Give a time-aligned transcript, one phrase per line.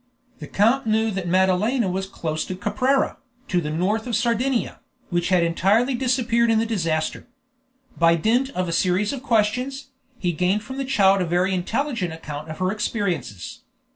[0.39, 3.17] The count knew that Madalena was close to Caprera,
[3.49, 4.79] to the north of Sardinia,
[5.11, 7.27] which had entirely disappeared in the disaster.
[7.99, 12.13] By dint of a series of questions, he gained from the child a very intelligent
[12.13, 13.59] account of her experiences.